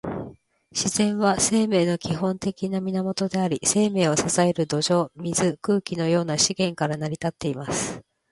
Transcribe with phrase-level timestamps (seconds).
[0.71, 8.01] 自然は、生命の基本的な源であり、生命を支える土壌、水、空気のような資源から成り立っています。